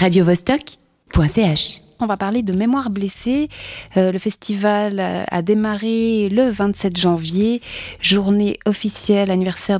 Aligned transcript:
radiovostok.ch. 0.00 1.82
On 2.00 2.06
va 2.06 2.16
parler 2.16 2.42
de 2.42 2.54
Mémoire 2.54 2.88
blessée. 2.88 3.50
Euh, 3.98 4.10
le 4.10 4.18
festival 4.18 4.98
a 5.30 5.42
démarré 5.42 6.30
le 6.30 6.48
27 6.48 6.96
janvier, 6.96 7.60
journée 8.00 8.58
officielle, 8.64 9.30
anniversaire 9.30 9.78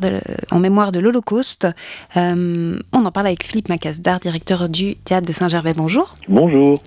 en 0.50 0.58
mémoire 0.58 0.92
de 0.92 1.00
l'Holocauste. 1.00 1.66
Euh, 2.18 2.78
on 2.92 3.04
en 3.06 3.10
parle 3.10 3.28
avec 3.28 3.44
Philippe 3.44 3.70
Macasdar, 3.70 4.20
directeur 4.20 4.68
du 4.68 4.96
théâtre 4.96 5.26
de 5.26 5.32
Saint-Gervais. 5.32 5.72
Bonjour. 5.72 6.14
Bonjour. 6.28 6.82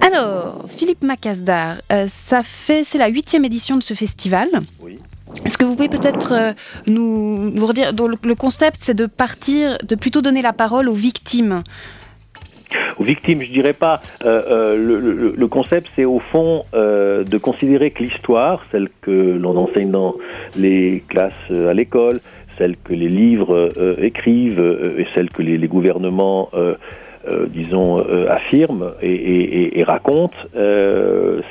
Alors, 0.00 0.64
Philippe 0.68 1.02
Macasdar, 1.02 1.78
euh, 1.90 2.06
ça 2.06 2.44
fait, 2.44 2.84
c'est 2.84 2.98
la 2.98 3.08
huitième 3.08 3.44
édition 3.44 3.76
de 3.76 3.82
ce 3.82 3.94
festival. 3.94 4.48
Oui. 4.80 5.00
Est-ce 5.44 5.58
que 5.58 5.64
vous 5.64 5.74
pouvez 5.74 5.88
peut-être 5.88 6.32
euh, 6.32 6.52
nous, 6.86 7.50
nous 7.50 7.66
redire, 7.66 7.92
donc, 7.92 8.10
le, 8.10 8.28
le 8.28 8.34
concept 8.36 8.78
c'est 8.80 8.94
de 8.94 9.06
partir, 9.06 9.76
de 9.82 9.96
plutôt 9.96 10.22
donner 10.22 10.40
la 10.40 10.52
parole 10.52 10.88
aux 10.88 10.94
victimes 10.94 11.62
Aux 12.98 13.04
victimes, 13.04 13.42
je 13.42 13.50
dirais 13.50 13.72
pas. 13.72 14.00
Euh, 14.24 14.42
euh, 14.50 15.34
le, 15.36 15.48
concept, 15.48 15.88
c'est 15.96 16.04
au 16.04 16.18
fond 16.18 16.64
euh, 16.74 17.24
de 17.24 17.38
considérer 17.38 17.90
que 17.90 18.02
l'histoire, 18.02 18.64
celle 18.70 18.88
que 19.00 19.10
l'on 19.10 19.56
enseigne 19.56 19.90
dans 19.90 20.14
les 20.56 21.02
classes 21.08 21.32
à 21.50 21.72
l'école, 21.72 22.20
celle 22.58 22.76
que 22.76 22.92
les 22.92 23.08
livres 23.08 23.70
écrivent 24.02 24.94
et 24.98 25.06
celle 25.14 25.30
que 25.30 25.42
les, 25.42 25.68
gouvernements, 25.68 26.48
euh, 27.28 27.46
disons, 27.48 27.98
euh, 27.98 28.28
affirment 28.30 28.92
et, 29.00 29.12
et- 29.12 29.84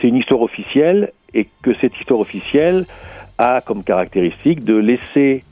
c'est 0.02 0.08
une 0.08 0.18
histoire 0.18 0.42
officielle 0.42 1.12
et 1.34 1.48
que 1.62 1.72
cette 1.82 1.98
histoire 2.00 2.20
officielle 2.20 2.86
a 3.38 3.62
comme 3.62 3.84
caractéristique 3.84 4.64
de 4.64 4.76
laisser 4.76 5.44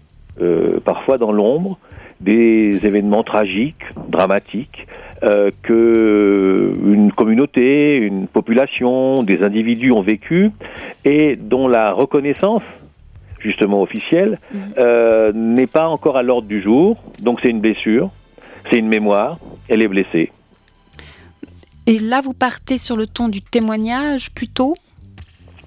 parfois 0.83 1.17
dans 1.17 1.31
l'ombre 1.31 1.77
des 2.21 2.79
événements 2.83 3.23
tragiques, 3.23 3.83
dramatiques, 4.09 4.87
euh, 5.23 5.49
que 5.63 6.73
une 6.85 7.11
communauté, 7.11 7.97
une 7.97 8.27
population, 8.27 9.23
des 9.23 9.41
individus 9.43 9.91
ont 9.91 10.01
vécu 10.01 10.51
et 11.05 11.35
dont 11.35 11.67
la 11.67 11.91
reconnaissance 11.91 12.63
justement 13.39 13.81
officielle 13.81 14.39
Mhm. 14.53 14.59
euh, 14.77 15.31
n'est 15.33 15.67
pas 15.67 15.87
encore 15.87 16.17
à 16.17 16.23
l'ordre 16.23 16.47
du 16.47 16.61
jour. 16.61 16.97
Donc 17.19 17.39
c'est 17.41 17.49
une 17.49 17.61
blessure, 17.61 18.09
c'est 18.69 18.77
une 18.79 18.87
mémoire, 18.87 19.37
elle 19.69 19.81
est 19.83 19.87
blessée. 19.87 20.31
Et 21.87 21.99
là, 21.99 22.19
vous 22.21 22.33
partez 22.33 22.77
sur 22.79 22.97
le 22.97 23.05
ton 23.05 23.29
du 23.29 23.41
témoignage 23.41 24.31
plutôt? 24.31 24.75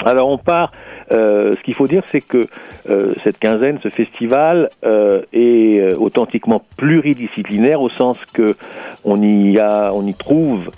Alors 0.04 0.28
on 0.28 0.38
part. 0.38 0.72
Euh, 1.10 1.54
ce 1.56 1.62
qu'il 1.62 1.74
faut 1.74 1.88
dire, 1.88 2.02
c'est 2.12 2.20
que 2.20 2.48
euh, 2.88 3.14
cette 3.24 3.38
quinzaine, 3.38 3.78
ce 3.82 3.88
festival, 3.88 4.70
euh, 4.84 5.22
est 5.32 5.94
authentiquement 5.94 6.62
pluridisciplinaire 6.76 7.80
au 7.80 7.88
sens 7.88 8.18
que 8.32 8.56
on 9.04 9.22
y 9.22 9.58
a, 9.58 9.92
on 9.94 10.06
y 10.06 10.14
trouve 10.14 10.70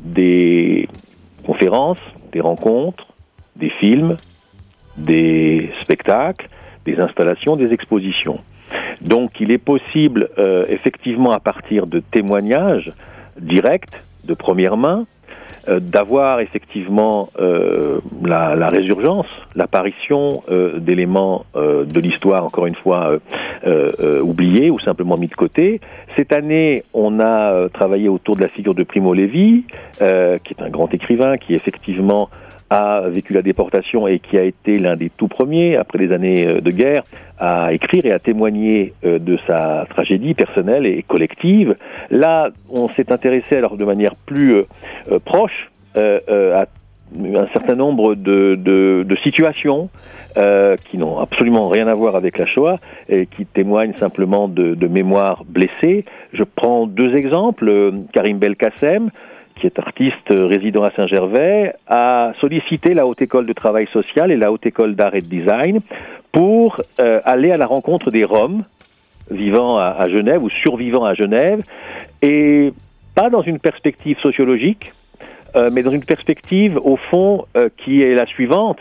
des 0.00 0.88
conférences, 1.46 1.98
des 2.32 2.40
rencontres, 2.40 3.06
des 3.56 3.70
films, 3.70 4.16
des 4.96 5.70
spectacles, 5.82 6.48
des 6.84 6.98
installations, 6.98 7.56
des 7.56 7.72
expositions. 7.72 8.40
Donc 9.00 9.40
il 9.40 9.50
est 9.50 9.58
possible, 9.58 10.28
effectivement, 10.68 11.32
à 11.32 11.40
partir 11.40 11.86
de 11.86 12.00
témoignages 12.00 12.92
directs, 13.38 14.02
de 14.24 14.34
première 14.34 14.76
main, 14.76 15.06
d'avoir 15.78 16.40
effectivement 16.40 17.28
euh, 17.38 18.00
la, 18.24 18.56
la 18.56 18.68
résurgence, 18.68 19.26
l'apparition 19.54 20.42
euh, 20.50 20.78
d'éléments 20.78 21.44
euh, 21.54 21.84
de 21.84 22.00
l'histoire, 22.00 22.44
encore 22.44 22.66
une 22.66 22.74
fois, 22.74 23.10
euh, 23.10 23.18
euh, 23.66 23.90
euh, 24.00 24.20
oubliés 24.20 24.70
ou 24.70 24.80
simplement 24.80 25.16
mis 25.16 25.28
de 25.28 25.34
côté. 25.34 25.80
Cette 26.16 26.32
année, 26.32 26.82
on 26.94 27.20
a 27.20 27.52
euh, 27.52 27.68
travaillé 27.68 28.08
autour 28.08 28.36
de 28.36 28.42
la 28.42 28.48
figure 28.48 28.74
de 28.74 28.82
Primo 28.82 29.14
Levi, 29.14 29.64
euh, 30.00 30.38
qui 30.38 30.54
est 30.54 30.62
un 30.62 30.70
grand 30.70 30.92
écrivain 30.92 31.36
qui 31.36 31.54
effectivement 31.54 32.30
a 32.70 33.02
vécu 33.08 33.32
la 33.32 33.42
déportation 33.42 34.06
et 34.06 34.20
qui 34.20 34.38
a 34.38 34.44
été 34.44 34.78
l'un 34.78 34.96
des 34.96 35.10
tout 35.10 35.28
premiers, 35.28 35.76
après 35.76 35.98
les 35.98 36.12
années 36.12 36.46
euh, 36.46 36.60
de 36.60 36.70
guerre, 36.70 37.02
à 37.38 37.72
écrire 37.72 38.06
et 38.06 38.12
à 38.12 38.18
témoigner 38.18 38.94
euh, 39.04 39.18
de 39.18 39.38
sa 39.46 39.86
tragédie 39.90 40.34
personnelle 40.34 40.86
et 40.86 41.02
collective. 41.02 41.76
Là, 42.10 42.50
on 42.70 42.88
s'est 42.90 43.10
intéressé 43.12 43.56
alors 43.56 43.76
de 43.76 43.84
manière 43.84 44.14
plus 44.14 44.54
euh, 44.54 44.64
proche 45.24 45.70
à 45.96 46.66
un 47.16 47.48
certain 47.52 47.74
nombre 47.74 48.14
de, 48.14 48.54
de, 48.54 49.04
de 49.04 49.16
situations 49.16 49.90
euh, 50.36 50.76
qui 50.76 50.96
n'ont 50.96 51.18
absolument 51.18 51.68
rien 51.68 51.88
à 51.88 51.94
voir 51.94 52.14
avec 52.14 52.38
la 52.38 52.46
Shoah 52.46 52.78
et 53.08 53.26
qui 53.26 53.46
témoignent 53.46 53.94
simplement 53.94 54.46
de, 54.46 54.76
de 54.76 54.86
mémoires 54.86 55.42
blessées. 55.44 56.04
Je 56.32 56.44
prends 56.44 56.86
deux 56.86 57.16
exemples. 57.16 57.92
Karim 58.12 58.38
Belkacem, 58.38 59.10
qui 59.60 59.66
est 59.66 59.78
artiste 59.78 60.30
euh, 60.30 60.46
résident 60.46 60.82
à 60.82 60.90
Saint-Gervais, 60.90 61.74
a 61.86 62.32
sollicité 62.40 62.94
la 62.94 63.06
Haute 63.06 63.22
École 63.22 63.46
de 63.46 63.52
Travail 63.52 63.86
Social 63.92 64.32
et 64.32 64.36
la 64.36 64.50
Haute 64.50 64.66
École 64.66 64.96
d'Art 64.96 65.14
et 65.14 65.20
de 65.20 65.26
Design 65.26 65.80
pour 66.32 66.80
euh, 66.98 67.20
aller 67.24 67.52
à 67.52 67.56
la 67.56 67.66
rencontre 67.66 68.10
des 68.10 68.24
Roms 68.24 68.64
vivant 69.30 69.76
à, 69.78 70.08
Genève 70.08 70.42
ou 70.42 70.50
survivant 70.50 71.04
à 71.04 71.14
Genève, 71.14 71.62
et 72.20 72.72
pas 73.14 73.30
dans 73.30 73.42
une 73.42 73.60
perspective 73.60 74.18
sociologique, 74.18 74.92
euh, 75.54 75.70
mais 75.72 75.84
dans 75.84 75.92
une 75.92 76.02
perspective, 76.02 76.76
au 76.82 76.96
fond, 76.96 77.44
qui 77.76 78.02
est 78.02 78.14
la 78.16 78.26
suivante. 78.26 78.80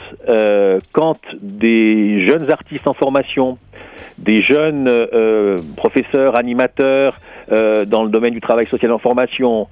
Quand 0.91 1.19
des 1.39 2.25
jeunes 2.25 2.50
artistes 2.50 2.88
en 2.88 2.95
formation, 2.95 3.59
des 4.18 4.41
jeunes 4.41 4.89
professeurs, 5.75 6.35
animateurs 6.35 7.19
dans 7.51 8.03
le 8.03 8.09
domaine 8.09 8.34
du 8.34 8.41
travail 8.41 8.66
social 8.66 8.91
en 8.91 8.97
formation 8.97 9.68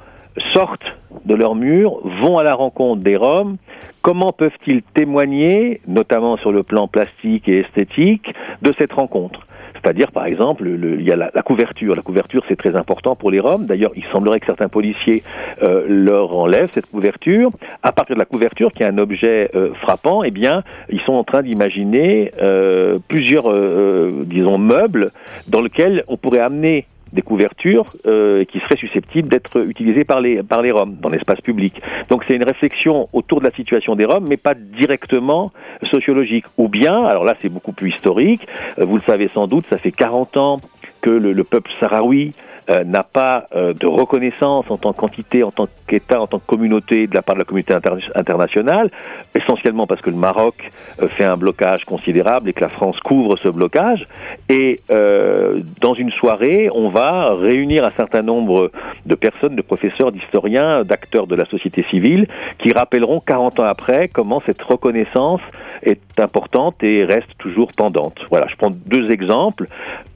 sortent 0.53 0.85
de 1.25 1.35
leur 1.35 1.55
mur, 1.55 1.99
vont 2.21 2.37
à 2.37 2.43
la 2.43 2.53
rencontre 2.55 3.01
des 3.01 3.15
Roms, 3.15 3.57
comment 4.01 4.31
peuvent-ils 4.31 4.81
témoigner, 4.81 5.81
notamment 5.87 6.37
sur 6.37 6.51
le 6.51 6.63
plan 6.63 6.87
plastique 6.87 7.47
et 7.49 7.59
esthétique, 7.59 8.33
de 8.61 8.71
cette 8.77 8.93
rencontre? 8.93 9.41
C'est-à-dire, 9.81 10.11
par 10.11 10.25
exemple, 10.25 10.63
le- 10.63 10.99
il 10.99 11.05
y 11.05 11.11
a 11.11 11.15
la, 11.15 11.29
la 11.33 11.41
couverture. 11.43 11.95
La 11.95 12.01
couverture, 12.01 12.43
c'est 12.49 12.55
très 12.55 12.75
important 12.75 13.15
pour 13.15 13.29
les 13.29 13.39
Roms. 13.39 13.65
D'ailleurs, 13.67 13.91
il 13.95 14.03
semblerait 14.11 14.39
que 14.39 14.47
certains 14.47 14.69
policiers 14.69 15.23
euh, 15.61 15.85
leur 15.87 16.35
enlèvent 16.35 16.69
cette 16.73 16.87
couverture. 16.87 17.51
À 17.83 17.91
partir 17.91 18.15
de 18.15 18.19
la 18.19 18.25
couverture, 18.25 18.71
qui 18.71 18.83
est 18.83 18.87
un 18.87 18.97
objet 18.97 19.49
euh, 19.55 19.73
frappant, 19.75 20.23
eh 20.23 20.31
bien, 20.31 20.63
ils 20.89 20.99
sont 21.01 21.13
en 21.13 21.23
train 21.23 21.43
d'imaginer 21.43 22.31
euh, 22.41 22.97
plusieurs, 23.07 23.47
euh, 23.49 23.53
euh, 23.53 24.11
disons, 24.25 24.57
meubles 24.57 25.11
dans 25.47 25.61
lesquels 25.61 26.03
on 26.07 26.17
pourrait 26.17 26.39
amener 26.39 26.85
des 27.17 27.23
couvertures 27.23 27.87
euh, 28.05 28.45
qui 28.45 28.59
seraient 28.59 28.77
susceptibles 28.77 29.27
d'être 29.27 29.67
utilisées 29.67 30.05
par 30.05 30.21
les, 30.21 30.43
par 30.43 30.61
les 30.61 30.71
Roms 30.71 30.95
dans 31.01 31.09
l'espace 31.09 31.41
public. 31.41 31.81
Donc 32.09 32.23
c'est 32.25 32.35
une 32.35 32.43
réflexion 32.43 33.09
autour 33.11 33.39
de 33.39 33.45
la 33.45 33.51
situation 33.51 33.95
des 33.95 34.05
Roms, 34.05 34.27
mais 34.29 34.37
pas 34.37 34.53
directement 34.53 35.51
sociologique. 35.89 36.45
Ou 36.57 36.69
bien, 36.69 37.05
alors 37.05 37.25
là 37.25 37.33
c'est 37.41 37.49
beaucoup 37.49 37.73
plus 37.73 37.89
historique, 37.89 38.47
euh, 38.77 38.85
vous 38.85 38.97
le 38.97 39.03
savez 39.03 39.29
sans 39.33 39.47
doute, 39.47 39.65
ça 39.69 39.79
fait 39.79 39.91
40 39.91 40.37
ans 40.37 40.57
que 41.01 41.09
le, 41.09 41.33
le 41.33 41.43
peuple 41.43 41.71
sahraoui 41.79 42.33
euh, 42.69 42.83
n'a 42.83 43.03
pas 43.03 43.47
de 43.53 43.87
reconnaissance 43.87 44.65
en 44.69 44.77
tant 44.77 44.93
qu'entité, 44.93 45.41
en 45.43 45.51
tant 45.51 45.67
qu'État, 45.87 46.21
en 46.21 46.27
tant 46.27 46.39
que 46.39 46.45
communauté 46.45 47.07
de 47.07 47.15
la 47.15 47.21
part 47.21 47.35
de 47.35 47.39
la 47.39 47.45
communauté 47.45 47.73
inter- 47.73 48.11
internationale, 48.15 48.91
essentiellement 49.35 49.87
parce 49.87 50.01
que 50.01 50.09
le 50.09 50.15
Maroc 50.15 50.55
euh, 51.01 51.07
fait 51.09 51.23
un 51.23 51.37
blocage 51.37 51.85
considérable 51.85 52.49
et 52.49 52.53
que 52.53 52.61
la 52.61 52.69
France 52.69 52.99
couvre 52.99 53.37
ce 53.37 53.49
blocage. 53.49 54.07
Et 54.49 54.81
euh, 54.91 55.61
dans 55.81 55.93
une 55.93 56.11
soirée, 56.11 56.69
on 56.73 56.89
va 56.89 57.33
réunir 57.35 57.85
un 57.85 57.91
certain 57.97 58.21
nombre 58.21 58.71
de 59.05 59.15
personnes, 59.15 59.55
de 59.55 59.61
professeurs, 59.61 60.11
d'historiens, 60.11 60.83
d'acteurs 60.83 61.27
de 61.27 61.35
la 61.35 61.45
société 61.45 61.85
civile, 61.89 62.27
qui 62.59 62.71
rappelleront 62.73 63.19
40 63.19 63.59
ans 63.59 63.63
après 63.63 64.07
comment 64.07 64.41
cette 64.45 64.61
reconnaissance 64.61 65.41
est 65.83 66.19
importante 66.19 66.83
et 66.83 67.03
reste 67.03 67.37
toujours 67.37 67.71
pendante. 67.73 68.17
Voilà, 68.29 68.47
je 68.49 68.55
prends 68.55 68.71
deux 68.71 69.11
exemples. 69.11 69.67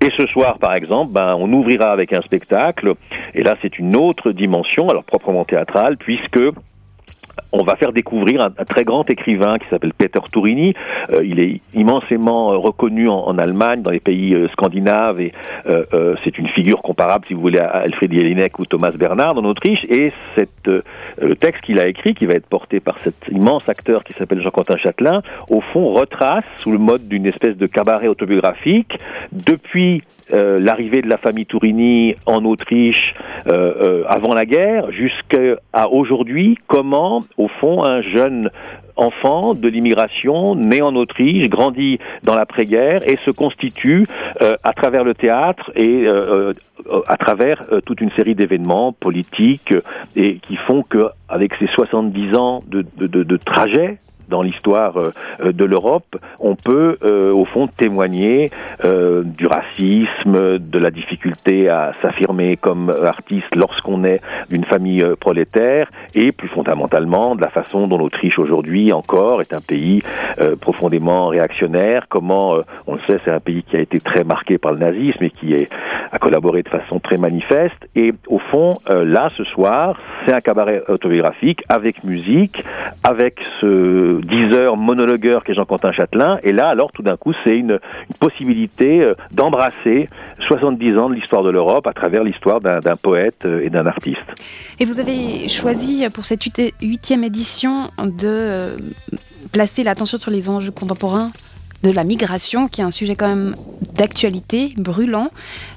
Et 0.02 0.10
ce 0.18 0.26
soir, 0.28 0.58
par 0.58 0.74
exemple, 0.74 1.14
ben, 1.14 1.36
on 1.38 1.52
ouvrira 1.54 1.92
avec 1.92 2.14
un 2.14 2.22
spectacle, 2.22 2.94
et 3.36 3.44
là 3.44 3.56
c'est 3.62 3.78
une 3.78 3.96
autre 3.96 4.32
dimension, 4.32 4.90
alors 4.90 5.04
proprement 5.04 5.46
théâtrale, 5.46 5.61
puisque 6.00 6.40
on 7.54 7.64
va 7.64 7.76
faire 7.76 7.92
découvrir 7.92 8.42
un, 8.42 8.66
très 8.66 8.84
grand 8.84 9.10
écrivain 9.10 9.56
qui 9.58 9.68
s'appelle 9.70 9.94
Peter 9.94 10.20
Turini. 10.32 10.74
Euh, 11.12 11.24
il 11.24 11.40
est 11.40 11.62
immensément 11.74 12.52
euh, 12.52 12.58
reconnu 12.58 13.10
en, 13.10 13.38
Allemagne, 13.38 13.82
dans 13.82 13.92
les 13.92 14.00
pays 14.00 14.34
euh, 14.34 14.48
scandinaves, 14.50 15.20
et 15.20 15.34
c'est 16.24 16.38
une 16.38 16.48
figure 16.50 16.82
comparable, 16.82 17.26
si 17.28 17.34
vous 17.34 17.42
voulez, 17.42 17.60
à 17.60 17.70
Alfred 17.70 18.12
Jelinek 18.12 18.60
ou 18.60 18.66
Thomas 18.66 18.92
Bernhard 18.92 19.38
en 19.38 19.46
Autriche. 19.46 19.84
Et 19.90 20.12
le 20.66 21.36
texte 21.36 21.64
qu'il 21.64 21.80
a 21.80 21.88
écrit, 21.88 22.14
qui 22.14 22.26
va 22.26 22.34
être 22.34 22.48
porté 22.48 22.80
par 22.80 23.00
cet 23.00 23.16
immense 23.32 23.68
acteur 23.68 24.04
qui 24.04 24.14
s'appelle 24.14 24.42
Jean-Quentin 24.42 24.78
Châtelain, 24.78 25.22
au 25.50 25.62
fond 25.62 25.94
retrace, 25.94 26.44
sous 26.60 26.72
le 26.72 26.78
mode 26.78 27.08
d'une 27.08 27.26
espèce 27.26 27.58
de 27.58 27.68
cabaret 27.68 28.08
autobiographique, 28.08 28.98
depuis 29.32 30.04
l'arrivée 30.32 31.02
de 31.02 31.08
la 31.08 31.18
famille 31.18 31.46
Tourini 31.46 32.16
en 32.26 32.46
Autriche 32.46 33.14
avant 33.46 34.34
la 34.34 34.46
guerre 34.46 34.92
jusqu'à 34.92 35.58
aujourd'hui, 35.90 36.58
comment, 36.68 37.22
au 37.38 37.48
fond, 37.48 37.84
un 37.84 38.02
jeune 38.02 38.50
enfant 38.96 39.54
de 39.54 39.68
l'immigration, 39.68 40.56
né 40.56 40.82
en 40.82 40.96
Autriche, 40.96 41.50
grandi 41.50 42.00
dans 42.24 42.36
l'après-guerre 42.36 43.08
et 43.10 43.18
se 43.26 43.32
constitue 43.32 44.08
à 44.40 44.74
travers 44.74 45.04
le 45.04 45.14
théâtre 45.14 45.72
et 45.76 46.08
à 47.08 47.18
travers 47.18 47.64
toute 47.86 48.02
une 48.02 48.12
série 48.12 48.36
d'événements 48.36 48.94
politiques 48.94 49.74
et 50.16 50.38
qui 50.38 50.56
font 50.56 50.84
que 50.84 51.10
avec 51.30 51.54
ces 51.60 51.68
70 51.68 52.36
ans 52.36 52.64
de, 52.68 52.86
de, 52.98 53.08
de, 53.08 53.24
de 53.24 53.38
trajet 53.38 53.98
dans 54.32 54.42
l'histoire 54.42 54.98
euh, 54.98 55.52
de 55.52 55.66
l'Europe, 55.66 56.16
on 56.40 56.56
peut 56.56 56.98
euh, 57.04 57.32
au 57.32 57.46
fond 57.46 57.68
témoigner 57.68 58.50
euh, 58.84 59.24
du 59.24 59.46
racisme, 59.46 60.58
de 60.58 60.80
la 60.80 60.90
difficulté 60.90 61.70
à 61.70 61.94
s'affirmer 62.02 62.58
comme 62.58 62.90
artiste 62.90 63.54
lorsqu'on 63.56 64.04
est 64.04 64.22
d'une 64.50 64.64
famille 64.64 65.06
prolétaire, 65.20 65.92
et 66.16 66.32
plus 66.32 66.48
fondamentalement 66.48 67.36
de 67.36 67.42
la 67.42 67.50
façon 67.50 67.88
dont 67.88 67.98
l'Autriche 67.98 68.40
aujourd'hui 68.40 68.94
encore 68.94 69.42
est 69.42 69.54
un 69.54 69.60
pays 69.60 70.02
profondément 70.62 71.28
réactionnaire. 71.28 72.06
Comment, 72.08 72.56
on 72.88 72.96
le 72.96 73.02
sait, 73.08 73.20
c'est 73.26 73.32
un 73.32 73.40
pays 73.42 73.64
qui 73.64 73.76
a 73.76 73.82
été 73.82 74.00
très 74.00 74.24
marqué 74.24 74.58
par 74.58 74.72
le 74.72 74.80
nazisme 74.80 75.24
et 75.26 75.30
qui 75.30 75.54
a 76.12 76.20
collaboré 76.20 76.64
de 76.64 76.70
façon 76.70 77.00
très 77.00 77.18
manifeste. 77.18 77.82
Et 77.96 78.14
au 78.28 78.40
fond, 78.40 78.78
là, 78.88 79.30
ce 79.38 79.44
soir, 79.44 79.98
c'est 80.26 80.34
un 80.34 80.42
cabaret 80.42 80.84
autobiographique 80.88 81.64
avec 81.68 82.04
musique, 82.04 82.64
avec 83.04 83.42
ce 83.60 84.21
10 84.22 84.56
heures 84.56 84.78
monologueur 84.78 85.44
qu'est 85.44 85.54
Jean-Quentin 85.54 85.92
Châtelain. 85.92 86.40
Et 86.44 86.52
là, 86.52 86.68
alors, 86.70 86.92
tout 86.92 87.04
d'un 87.04 87.18
coup, 87.18 87.34
c'est 87.44 87.56
une, 87.56 87.80
possibilité 88.20 89.02
euh, 89.02 89.16
d'embrasser 89.32 90.08
70 90.48 90.98
ans 90.98 91.10
de 91.10 91.16
l'histoire 91.16 91.44
de 91.44 91.50
l'Europe 91.50 91.88
à 91.88 91.94
travers 91.94 92.24
l'histoire 92.24 92.62
d'un 92.62 92.96
poète 92.96 93.46
euh, 93.46 93.62
et 93.64 93.70
d'un 93.70 93.86
artiste. 93.88 94.20
Et 94.80 94.86
vous 94.86 95.00
avez 95.00 95.50
choisi 95.50 96.08
pour 96.14 96.26
cette 96.26 96.44
huitième 96.82 97.24
édition 97.24 97.90
de 98.04 98.28
euh, 98.28 98.78
placer 99.52 99.84
l'attention 99.84 100.18
sur 100.18 100.32
les 100.32 100.50
enjeux 100.50 100.72
contemporains 100.72 101.32
de 101.84 101.92
la 101.92 102.04
migration, 102.04 102.68
qui 102.68 102.82
est 102.82 102.84
un 102.84 102.92
sujet 102.92 103.16
quand 103.16 103.28
même 103.28 103.56
d'actualité, 103.96 104.74
brûlant. 104.78 105.30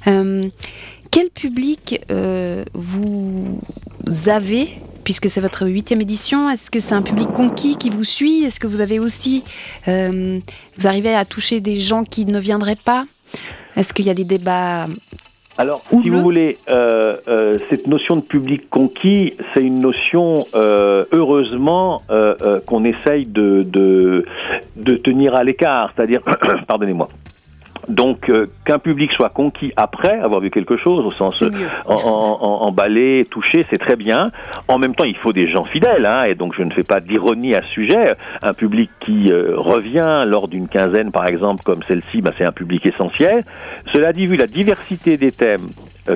quel 0.05 1.31
public 1.35 2.05
vous 2.75 3.59
avez 4.27 4.69
puisque 5.05 5.29
c'est 5.29 5.41
votre 5.41 5.67
huitième 5.67 6.01
édition, 6.01 6.51
est-ce 6.51 6.71
que 6.71 6.81
c'est 6.81 6.95
un 6.95 7.03
public 7.03 7.29
conquis 7.29 7.77
qui 7.77 7.91
vous 7.91 8.05
suit? 8.05 8.45
Est-ce 8.45 8.59
que 8.59 8.67
vous 8.67 8.81
avez 8.81 8.99
aussi, 8.99 9.45
euh, 9.87 10.41
vous 10.77 10.87
arrivez 10.87 11.15
à 11.15 11.25
toucher 11.25 11.61
des 11.61 11.77
gens 11.77 12.05
qui 12.05 12.25
ne 12.25 12.41
viendraient 12.41 12.79
pas? 12.83 13.05
Est-ce 13.77 13.93
qu'il 13.93 14.07
y 14.07 14.11
a 14.11 14.15
des 14.15 14.25
débats 14.25 14.87
alors, 15.57 15.85
si 15.89 16.09
vous 16.11 16.21
voulez, 16.21 16.59
euh, 16.69 17.15
euh, 17.29 17.59
cette 17.71 17.87
notion 17.87 18.17
de 18.17 18.23
public 18.23 18.69
conquis, 18.71 19.35
c'est 19.55 19.63
une 19.63 19.81
notion, 19.81 20.49
heureusement, 20.53 22.03
qu'on 22.67 22.85
essaye 22.85 23.27
de, 23.27 23.63
de, 23.63 24.25
de 24.75 24.97
tenir 24.97 25.37
à 25.37 25.45
l'écart. 25.45 25.93
C'est-à-dire, 25.95 26.23
pardonnez-moi, 26.67 27.09
donc 27.89 28.29
euh, 28.31 28.47
qu'un 28.65 28.79
public 28.79 29.13
soit 29.13 29.29
conquis 29.29 29.73
après 29.77 30.19
avoir 30.19 30.41
vu 30.41 30.51
quelque 30.51 30.77
chose, 30.77 31.07
au 31.07 31.11
sens 31.11 31.43
euh, 31.43 31.51
emballé, 31.87 33.25
touché, 33.31 33.67
c'est 33.71 33.79
très 33.79 33.97
bien. 33.97 34.31
En 34.69 34.79
même 34.79 34.95
temps, 34.95 35.05
il 35.05 35.17
faut 35.17 35.33
des 35.33 35.51
gens 35.51 35.65
fidèles, 35.65 36.07
hein, 36.07 36.25
et 36.25 36.35
donc 36.35 36.55
je 36.57 36.63
ne 36.63 36.71
fais 36.71 36.83
pas 36.83 37.01
d'ironie 37.01 37.55
à 37.55 37.63
ce 37.63 37.69
sujet. 37.69 38.15
Un 38.43 38.55
public 38.55 38.91
qui 39.01 39.31
euh, 39.31 39.55
revient 39.57 40.25
lors 40.27 40.49
d'une 40.49 40.69
quinzaine, 40.69 41.13
par 41.13 41.27
exemple, 41.27 41.63
comme 41.65 41.83
celle-ci, 41.87 42.21
bah, 42.21 42.33
c'est 42.39 42.45
un 42.45 42.53
public 42.53 42.87
essentiel. 42.87 43.45
Cela 43.93 44.13
dit, 44.13 44.27
vu 44.27 44.37
la 44.37 44.47
diversité 44.47 45.17
des 45.17 45.33
thèmes 45.33 45.69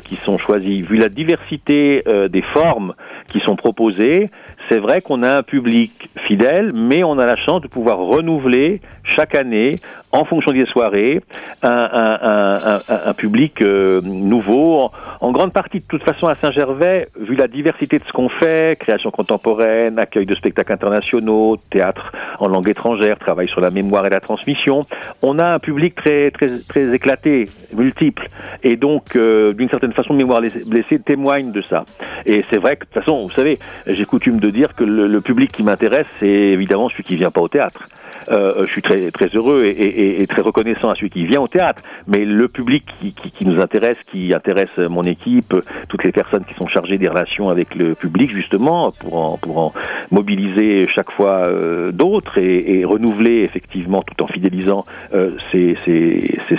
qui 0.04 0.16
sont 0.16 0.36
choisis, 0.36 0.84
vu 0.84 0.98
la 0.98 1.08
diversité 1.08 2.04
des 2.28 2.42
formes 2.42 2.92
qui 3.32 3.40
sont 3.40 3.56
proposées, 3.56 4.28
c'est 4.68 4.78
vrai 4.78 5.00
qu'on 5.00 5.22
a 5.22 5.38
un 5.38 5.42
public 5.42 6.10
fidèle, 6.26 6.72
mais 6.74 7.02
on 7.02 7.18
a 7.18 7.24
la 7.24 7.36
chance 7.36 7.62
de 7.62 7.68
pouvoir 7.68 7.98
renouveler 7.98 8.82
chaque 9.02 9.34
année, 9.34 9.80
en 10.12 10.24
fonction 10.24 10.52
des 10.52 10.66
soirées, 10.66 11.20
un, 11.62 13.14
public 13.16 13.60
euh, 13.62 14.00
nouveau. 14.02 14.90
En, 15.20 15.32
grande 15.32 15.52
partie, 15.52 15.78
de 15.78 15.84
toute 15.86 16.02
façon, 16.02 16.28
à 16.28 16.34
Saint-Gervais, 16.36 17.08
vu 17.18 17.34
la 17.34 17.48
diversité 17.48 17.98
de 17.98 18.04
ce 18.04 18.12
qu'on 18.12 18.28
fait, 18.28 18.78
création 18.78 19.10
contemporaine, 19.10 19.98
accueil 19.98 20.26
de 20.26 20.34
spectacles 20.34 20.72
internationaux, 20.72 21.56
théâtre 21.70 22.12
en 22.38 22.48
langue 22.48 22.68
étrangère, 22.68 23.18
travail 23.18 23.48
sur 23.48 23.60
la 23.60 23.70
mémoire 23.70 24.06
et 24.06 24.10
la 24.10 24.20
transmission, 24.20 24.82
on 25.22 25.38
a 25.38 25.54
un 25.54 25.58
public 25.58 25.94
très 25.94 26.30
très 26.30 26.58
très 26.68 26.94
éclaté, 26.94 27.46
multiple, 27.74 28.28
et 28.62 28.76
donc 28.76 29.16
euh, 29.16 29.52
d'une 29.52 29.68
certaine 29.68 29.92
façon, 29.92 30.14
Mémoire 30.14 30.42
blessée 30.66 30.98
témoigne 30.98 31.52
de 31.52 31.60
ça. 31.60 31.84
Et 32.26 32.44
c'est 32.50 32.58
vrai 32.58 32.76
que 32.76 32.84
de 32.84 32.90
toute 32.90 33.04
façon, 33.04 33.22
vous 33.22 33.30
savez, 33.30 33.58
j'ai 33.86 34.04
coutume 34.04 34.40
de 34.40 34.50
dire 34.50 34.74
que 34.74 34.84
le, 34.84 35.20
public 35.20 35.52
qui 35.52 35.62
m'intéresse, 35.62 36.06
c'est 36.18 36.26
évidemment 36.26 36.88
celui 36.88 37.04
qui 37.04 37.16
vient 37.16 37.30
pas 37.30 37.40
au 37.40 37.48
théâtre. 37.48 37.88
Euh, 38.30 38.66
je 38.66 38.70
suis 38.72 38.82
très 38.82 39.10
très 39.10 39.28
heureux 39.28 39.64
et, 39.64 40.26
très 40.28 40.42
reconnaissant 40.42 40.90
à 40.90 40.94
celui 40.94 41.10
qui 41.10 41.26
vient 41.26 41.40
au 41.40 41.48
théâtre. 41.48 41.82
Mais 42.06 42.24
le 42.24 42.48
public 42.48 42.84
qui, 42.98 43.44
nous 43.44 43.60
intéresse, 43.60 43.98
qui 44.10 44.34
intéresse 44.34 44.76
mon 44.78 45.04
équipe, 45.04 45.54
toutes 45.88 46.04
les 46.04 46.12
personnes 46.12 46.44
qui 46.44 46.54
sont 46.54 46.66
chargées 46.66 46.98
des 46.98 47.08
relations 47.08 47.48
avec 47.48 47.74
le 47.74 47.94
public 47.94 48.30
justement 48.30 48.92
pour 48.92 49.16
en, 49.16 49.36
pour 49.38 49.58
en 49.58 49.72
mobiliser 50.10 50.86
chaque 50.94 51.10
fois 51.10 51.46
euh, 51.46 51.92
d'autres 51.92 52.38
et, 52.38 52.84
renouveler 52.84 53.42
effectivement 53.42 54.02
tout 54.02 54.22
en 54.22 54.26
fidélisant 54.26 54.84
euh, 55.14 55.32
ces, 55.52 55.76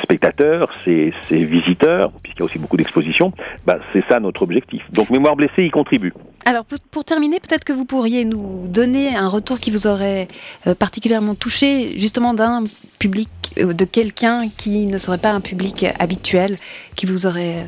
spectateurs, 0.02 0.70
ces, 0.84 1.14
visiteurs, 1.30 2.12
puisqu'il 2.24 2.40
y 2.40 2.44
a 2.44 2.46
aussi 2.46 2.60
beaucoup 2.60 2.78
d'expositions. 2.78 3.32
Bah, 3.66 3.80
c'est 3.94 4.04
ça 4.08 4.20
notre 4.20 4.44
objectif. 4.44 4.84
Donc 4.92 5.10
Mémoire 5.10 5.36
blessée 5.36 5.64
y 5.64 5.72
contribue. 5.72 6.14
Alors 6.46 6.66
pour, 6.66 7.06
terminer, 7.06 7.40
peut-être 7.40 7.64
que 7.64 7.74
vous 7.74 7.86
pourriez 7.86 8.26
nous 8.26 8.68
donner 8.68 9.16
un 9.16 9.28
retour 9.28 9.60
qui 9.60 9.72
vous 9.72 9.88
aurait 9.88 10.28
euh, 10.68 10.74
particulièrement 10.74 11.36
touché, 11.36 11.98
justement 11.98 12.34
d'un 12.34 12.64
public, 12.98 13.30
euh, 13.60 13.74
de 13.74 13.86
quelqu'un 13.86 14.48
qui 14.50 14.86
ne 14.86 14.98
serait 14.98 15.18
pas 15.18 15.32
un 15.32 15.42
public 15.42 15.86
habituel, 16.00 16.58
qui 16.96 17.06
vous 17.06 17.26
aurait 17.26 17.68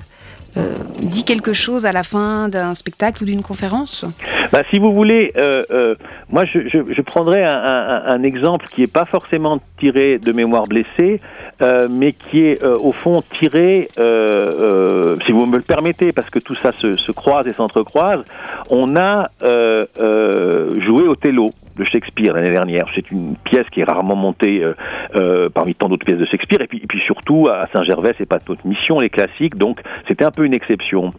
euh, 0.58 0.76
dit 1.02 1.24
quelque 1.24 1.54
chose 1.54 1.86
à 1.86 1.92
la 1.92 2.04
fin 2.04 2.50
d'un 2.50 2.76
spectacle 2.76 3.24
ou 3.24 3.26
d'une 3.26 3.42
conférence 3.42 4.06
bah, 4.52 4.64
Si 4.70 4.80
vous 4.80 4.92
voulez, 4.94 5.32
euh, 5.38 5.64
euh, 5.72 5.96
moi 6.30 6.46
je, 6.46 6.68
je, 6.68 6.94
je 6.94 7.02
prendrais 7.02 7.44
un, 7.44 7.56
un, 7.56 8.04
un, 8.06 8.24
exemple 8.24 8.68
qui 8.74 8.82
n'est 8.82 8.88
pas 8.88 9.06
forcément 9.06 9.60
tiré 9.80 10.18
de 10.20 10.32
mémoire 10.32 10.68
blessée, 10.68 11.22
euh, 11.62 11.88
mais 11.90 12.14
qui 12.14 12.44
est 12.44 12.64
euh, 12.64 12.78
au 12.78 12.92
fond 12.92 13.24
tiré, 13.40 13.90
si 13.96 15.32
vous 15.32 15.46
me 15.46 15.58
le 15.58 15.64
permettez, 15.64 16.12
parce 16.12 16.30
que 16.30 16.40
tout 16.40 16.56
ça 16.56 16.72
se, 16.80 16.98
se 16.98 17.12
croise 17.12 17.48
et 17.48 17.54
s'entrecroise, 17.54 18.24
on 18.70 18.96
a 18.96 19.30
joué 19.42 21.04
au 21.08 21.16
télo 21.16 21.52
de 21.78 21.84
Shakespeare 21.84 22.34
l'année 22.34 22.50
dernière. 22.50 22.86
C'est 22.96 23.12
une 23.12 23.36
pièce 23.44 23.68
qui 23.72 23.82
est 23.82 23.84
rarement 23.84 24.16
montée 24.16 24.64
euh, 24.64 24.74
euh, 25.16 25.50
parmi 25.50 25.76
tant 25.76 25.90
d'autres 25.90 26.06
pièces 26.06 26.20
de 26.20 26.26
Shakespeare. 26.26 26.62
Et 26.62 26.68
puis, 26.68 27.02
surtout, 27.06 27.48
à 27.48 27.68
Saint-Gervais, 27.74 28.14
c'est 28.18 28.26
pas 28.26 28.40
notre 28.48 28.68
mission, 28.68 29.00
les 29.00 29.10
classiques, 29.10 29.56
donc 29.56 29.80
c'était 30.08 30.26
un 30.26 30.32
peu 30.32 30.46
une 30.46 30.54
exception. 30.54 31.14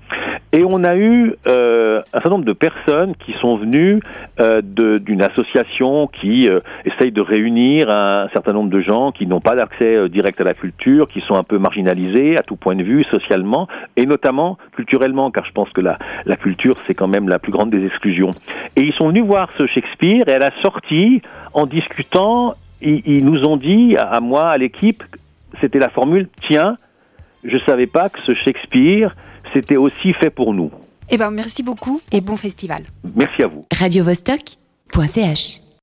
Et 0.52 0.64
on 0.64 0.84
a 0.84 0.96
eu 0.96 1.34
euh, 1.46 2.00
un 2.12 2.20
certain 2.20 2.31
nombre 2.31 2.44
de 2.44 2.52
personnes 2.52 3.14
qui 3.16 3.32
sont 3.40 3.56
venues 3.56 4.00
d'une 4.62 5.23
association 5.23 6.09
qui 6.09 6.49
essaye 6.85 7.12
de 7.12 7.21
réunir 7.21 7.88
un 7.90 8.28
certain 8.32 8.52
nombre 8.52 8.71
de 8.71 8.80
gens 8.80 9.12
qui 9.12 9.26
n'ont 9.26 9.40
pas 9.40 9.54
d'accès 9.54 10.09
direct 10.09 10.40
à 10.40 10.44
la 10.44 10.54
culture, 10.54 11.06
qui 11.09 11.21
sont 11.21 11.37
un 11.37 11.44
peu 11.44 11.59
marginalisés 11.59 12.37
à 12.37 12.42
tout 12.42 12.56
point 12.56 12.75
de 12.75 12.82
vue, 12.82 13.04
socialement, 13.04 13.68
et 13.97 14.04
notamment 14.04 14.59
culturellement, 14.75 15.30
car 15.30 15.44
je 15.44 15.52
pense 15.52 15.71
que 15.71 15.80
la, 15.80 15.99
la 16.26 16.37
culture, 16.37 16.76
c'est 16.87 16.94
quand 16.94 17.09
même 17.09 17.28
la 17.28 17.38
plus 17.38 17.52
grande 17.52 17.71
des 17.71 17.85
exclusions. 17.87 18.32
Et 18.76 18.82
ils 18.82 18.92
sont 18.94 19.09
venus 19.09 19.25
voir 19.25 19.49
ce 19.59 19.66
Shakespeare, 19.66 20.28
et 20.28 20.35
à 20.35 20.38
la 20.42 20.62
sortie, 20.62 21.22
en 21.52 21.66
discutant, 21.66 22.54
ils, 22.80 23.25
nous 23.25 23.44
ont 23.44 23.56
dit, 23.56 23.96
à 23.96 24.20
moi, 24.20 24.49
à 24.50 24.58
l'équipe, 24.58 25.02
c'était 25.61 25.78
la 25.78 25.88
formule, 25.88 26.28
tiens, 26.49 26.76
je 27.44 27.54
ne 27.54 27.61
savais 27.61 27.87
pas 27.87 28.08
que 28.08 28.20
ce 28.26 28.34
Shakespeare, 28.34 29.14
c'était 29.52 29.76
aussi 29.76 30.12
fait 30.14 30.30
pour 30.30 30.52
nous. 30.52 30.70
Eh 31.11 31.18
ben, 31.18 31.30
merci 31.30 31.62
beaucoup 31.62 32.00
et 32.11 32.20
bon 32.20 32.37
festival. 32.37 32.82
Merci 33.14 33.42
à 33.42 33.46
vous. 33.46 33.66
Radio 33.72 34.04